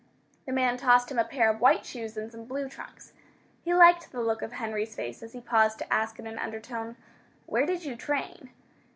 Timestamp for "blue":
2.45-2.67